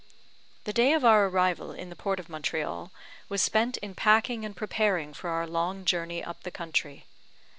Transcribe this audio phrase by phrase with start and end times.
[0.63, 2.91] The day of our arrival in the port of Montreal
[3.29, 7.05] was spent in packing and preparing for our long journey up the country.